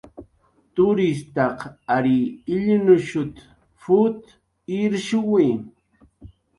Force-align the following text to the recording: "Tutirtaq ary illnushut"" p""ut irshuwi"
"Tutirtaq 0.75 1.59
ary 1.95 2.17
illnushut"" 2.53 3.35
p""ut 3.81 4.17
irshuwi" 4.79 5.49